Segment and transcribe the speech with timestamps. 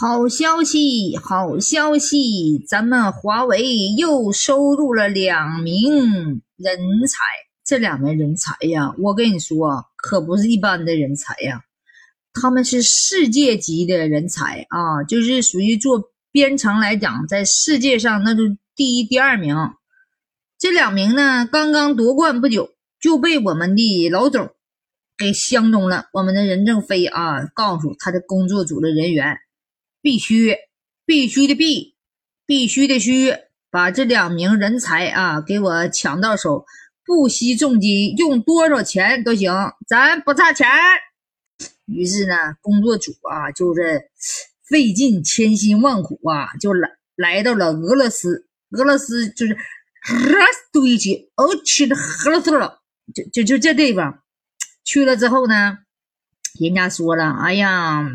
[0.00, 2.64] 好消息，好消息！
[2.66, 7.18] 咱们华为又收入了两名人才，
[7.66, 11.60] 这两名人才呀，我跟你说，可不是一般的人才呀，
[12.32, 18.44] 他们是世界级的人才啊，就是属于做编程来讲，在世界上那就
[18.74, 19.54] 第一、第二名。
[20.58, 24.48] 这两名呢，刚刚夺冠不久，就被我们的老总
[25.18, 26.06] 给相中了。
[26.14, 29.36] 我们的任正非啊，告诉他的工作组的人员。
[30.02, 30.56] 必须，
[31.04, 31.94] 必须的必，
[32.46, 33.34] 必须的须，
[33.70, 36.64] 把这两名人才啊给我抢到手，
[37.04, 39.52] 不惜重金，用多少钱都行，
[39.86, 40.66] 咱不差钱。
[41.86, 44.10] 于是呢，工作组啊就是
[44.68, 52.80] 费尽千辛万苦啊，就来来到了俄罗斯，俄罗斯就是俄罗斯去，哦去了俄罗斯了，
[53.14, 54.22] 就就就这地方，
[54.84, 55.78] 去了之后呢，
[56.58, 58.08] 人家说了，哎呀。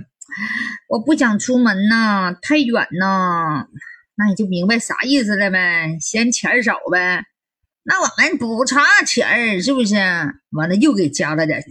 [0.96, 3.68] 我不想出门呐，太远呐，
[4.16, 5.98] 那你就明白啥意思了呗？
[6.00, 7.26] 嫌钱少呗？
[7.84, 9.96] 那我们不差钱是不是？
[10.52, 11.62] 完了又给加了点，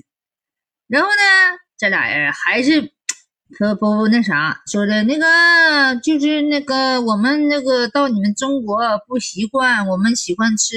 [0.88, 2.82] 然后呢，这俩人还是
[3.58, 10.76] 不不那啥说的那个，就是那个我们那个到你们中国不习惯，我们喜欢吃。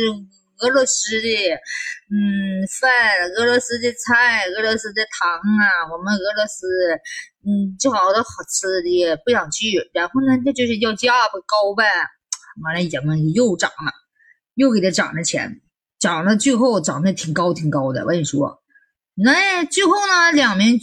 [0.59, 1.27] 俄罗斯的，
[2.09, 2.89] 嗯，饭，
[3.37, 6.67] 俄罗斯的菜，俄罗斯的糖啊，我们俄罗斯，
[7.45, 9.89] 嗯，最好的好吃的，不想去。
[9.93, 11.85] 然后呢，那就是要价不高呗。
[12.63, 13.91] 完了，人们又涨了，
[14.55, 15.61] 又给他涨了钱，
[15.99, 18.01] 涨了，最后涨得挺高挺高的。
[18.01, 18.63] 我跟你说，
[19.13, 20.79] 那最后呢，两名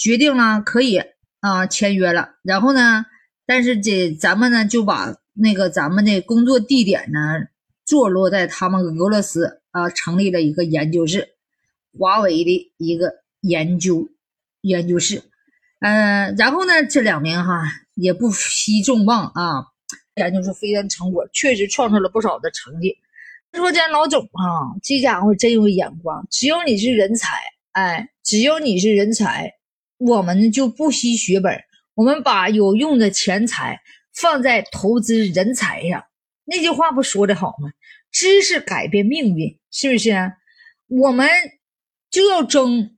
[0.00, 1.02] 决定了可以
[1.40, 2.34] 啊签约了。
[2.44, 3.04] 然后呢，
[3.44, 7.18] 但是这咱们呢就把那个咱们的工作地点呢。
[7.90, 11.30] 坐落在他们俄罗斯啊，成立了一个研究室，
[11.98, 14.08] 华为的一个研究
[14.60, 15.24] 研究室。
[15.80, 17.64] 嗯，然后呢，这两名哈
[17.96, 19.66] 也不惜重磅啊，
[20.14, 22.96] 研究出非常成果，确实创造了不少的成绩。
[23.54, 27.40] 说咱老总啊，这家伙真有眼光，只要你是人才，
[27.72, 29.54] 哎，只要你是人才，
[29.98, 31.60] 我们就不惜血本，
[31.94, 33.80] 我们把有用的钱财
[34.14, 36.04] 放在投资人才上。
[36.44, 37.70] 那句话不说的好吗？
[38.12, 40.10] 知识改变命运，是不是？
[40.88, 41.28] 我们
[42.10, 42.96] 就要争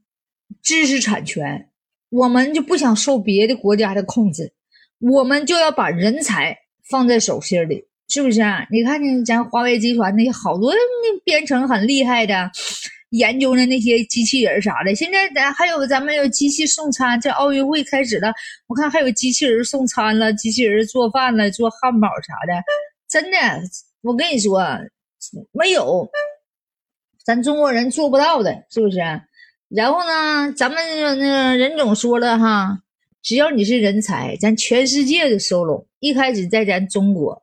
[0.63, 1.69] 知识产权，
[2.09, 4.53] 我们就不想受别的国家的控制，
[4.99, 6.57] 我们就要把人才
[6.89, 8.67] 放在手心里，是不是啊？
[8.71, 12.51] 你看见咱华为集团那些好多那编程很厉害的，
[13.11, 18.33] 研究的那些机器人啥的，现在咱还有咱们有机器送餐，这奥运会开始了，
[18.67, 22.63] 我看还有机器人送餐了，机器人做饭了，做汉堡啥的。
[23.09, 23.39] 真的，
[24.01, 24.67] 我跟你说，
[25.53, 26.09] 没有，
[27.25, 28.99] 咱中国人做不到的，是不是？
[29.69, 30.79] 然后呢，咱们
[31.19, 32.79] 那个任总说了哈，
[33.23, 35.87] 只要你是人才，咱全世界的收拢。
[36.01, 37.43] 一开始在咱中国，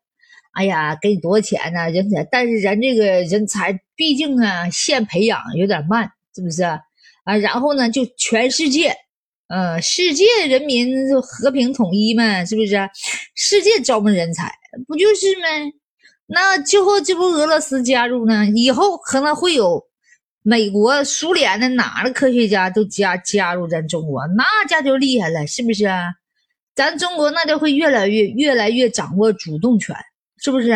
[0.53, 1.89] 哎呀，给你多少钱呢？
[1.89, 6.63] 人才，但是咱这个人才毕竟啊，现培养有点慢，是不是？
[6.63, 8.95] 啊，然后呢，就全世界，
[9.47, 12.75] 嗯，世界人民就和平统一嘛，是不是？
[13.35, 14.51] 世界招募人才。
[14.87, 15.47] 不就是吗？
[16.31, 18.45] 那最后这不俄罗斯加入呢？
[18.55, 19.83] 以后可能会有
[20.43, 25.89] 美国、苏联的哪个科学家都加加入咱中国，那家就厉害了，是不是？
[26.75, 29.95] 咱中国那就会越来越越来越掌握主动权，
[30.37, 30.71] 是不是？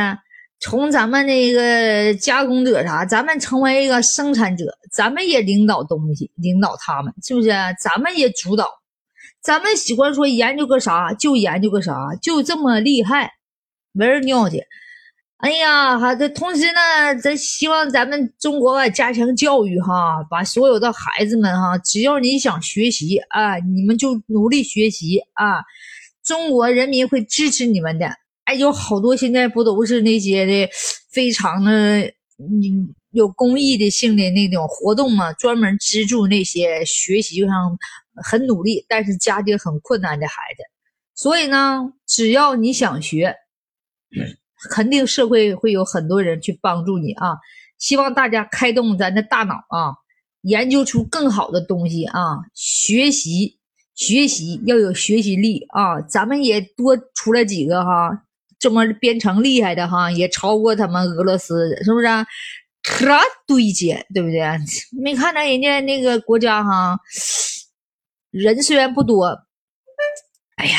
[0.59, 7.49] 从咱们那个加工者啥，咱们成为一个生产者，咱们也领导东西，领导他们，是不是？
[7.79, 8.67] 咱们也主导，
[9.41, 13.31] 咱们喜欢说研究个啥就研究个啥，就这么厉害。
[13.91, 14.63] 没人尿去，
[15.43, 25.59] 哎呀，哈，这同时呢，咱希望咱们中国加强教育哈，把所有的孩子们哈，只要你想学习啊，你们就努力学习啊，
[26.23, 28.07] 中国人民会支持你们的。
[28.45, 30.69] 哎，有好多现在不都是那些的，
[31.11, 31.99] 非常的
[32.39, 37.77] 嗯有公益的性的那种活动嘛，专门资助那些学习上
[38.23, 40.63] 很努力，但是家庭很困难的孩子。
[41.15, 43.35] 所以呢，只要你想学。
[44.69, 47.37] 肯定社会会有很多人去帮助你啊！
[47.77, 49.93] 希望大家开动咱的大脑啊，
[50.43, 52.37] 研究出更好的东西啊！
[52.53, 53.59] 学习
[53.95, 55.99] 学习要有学习力啊！
[56.01, 58.09] 咱们也多出来几个哈，
[58.57, 62.07] 这么编程厉害的哈，也超过他们俄罗斯，是不是？
[62.81, 63.05] 可
[63.47, 64.41] 对接，对不对？
[65.01, 66.99] 没看到人家那个国家哈，
[68.29, 69.27] 人虽然不多，
[70.57, 70.77] 哎呀，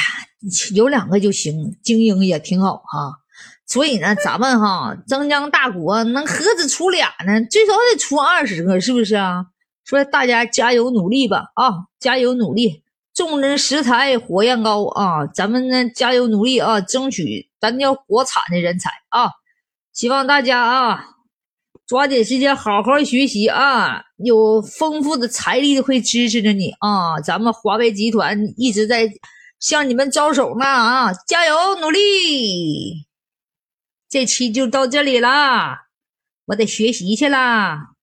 [0.75, 3.24] 有两个就行，精英也挺好哈。
[3.67, 7.45] 所以呢，咱们哈增江大国能何止出俩呢？
[7.51, 9.47] 最少得出二十个，是不是啊？
[9.85, 12.83] 说大家加油努力吧，啊，加油努力！
[13.15, 15.27] 众人拾柴火焰高啊！
[15.27, 19.31] 咱们呢加油努力啊，争取咱叫国产的人才啊！
[19.93, 21.11] 希望大家啊
[21.87, 27.21] 抓紧时间好好学习啊，有丰富的财力会支持着你啊！
[27.21, 29.09] 咱们华为集团一直在
[29.61, 31.13] 向你们招手呢啊！
[31.27, 33.07] 加油努力！
[34.15, 35.89] 这期就到这里啦，
[36.45, 37.94] 我得学习去啦。